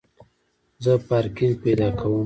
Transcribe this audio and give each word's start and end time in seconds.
زه 0.83 0.91
پارکینګ 1.07 1.55
پیدا 1.63 1.87
کوم 1.99 2.13